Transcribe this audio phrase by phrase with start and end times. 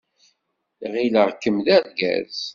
[0.93, 2.39] Ɣileɣ-kem d argaz.